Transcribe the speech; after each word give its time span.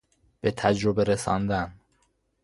بتجربه 0.43 1.03
رساندن 1.03 1.73